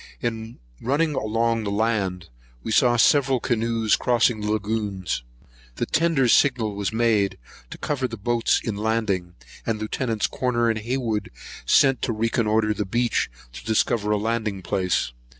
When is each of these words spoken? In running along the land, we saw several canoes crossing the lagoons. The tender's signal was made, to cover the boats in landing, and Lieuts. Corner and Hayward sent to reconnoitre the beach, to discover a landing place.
In 0.19 0.57
running 0.81 1.13
along 1.13 1.63
the 1.63 1.69
land, 1.69 2.29
we 2.63 2.71
saw 2.71 2.97
several 2.97 3.39
canoes 3.39 3.95
crossing 3.95 4.41
the 4.41 4.51
lagoons. 4.51 5.21
The 5.75 5.85
tender's 5.85 6.33
signal 6.33 6.73
was 6.75 6.91
made, 6.91 7.37
to 7.69 7.77
cover 7.77 8.07
the 8.07 8.17
boats 8.17 8.59
in 8.63 8.75
landing, 8.75 9.35
and 9.63 9.79
Lieuts. 9.79 10.25
Corner 10.25 10.71
and 10.71 10.79
Hayward 10.79 11.29
sent 11.67 12.01
to 12.01 12.13
reconnoitre 12.13 12.73
the 12.73 12.83
beach, 12.83 13.29
to 13.53 13.63
discover 13.63 14.09
a 14.09 14.17
landing 14.17 14.63
place. 14.63 15.11